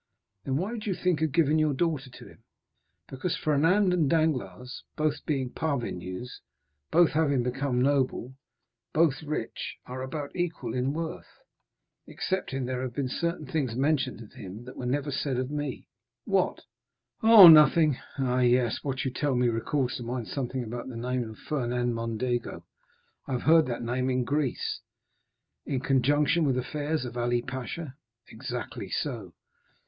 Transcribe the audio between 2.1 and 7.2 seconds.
him?" "Because Fernand and Danglars, being both parvenus, both